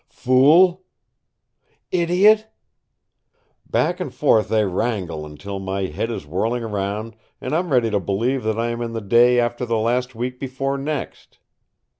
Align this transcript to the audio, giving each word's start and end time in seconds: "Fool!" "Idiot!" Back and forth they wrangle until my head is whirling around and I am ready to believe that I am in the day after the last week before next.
"Fool!" 0.09 0.81
"Idiot!" 1.91 2.47
Back 3.69 3.99
and 3.99 4.11
forth 4.11 4.49
they 4.49 4.65
wrangle 4.65 5.27
until 5.27 5.59
my 5.59 5.83
head 5.85 6.09
is 6.09 6.25
whirling 6.25 6.63
around 6.63 7.15
and 7.39 7.53
I 7.55 7.59
am 7.59 7.71
ready 7.71 7.91
to 7.91 7.99
believe 7.99 8.41
that 8.45 8.57
I 8.57 8.69
am 8.69 8.81
in 8.81 8.93
the 8.93 8.99
day 9.01 9.39
after 9.39 9.63
the 9.63 9.77
last 9.77 10.15
week 10.15 10.39
before 10.39 10.75
next. 10.79 11.37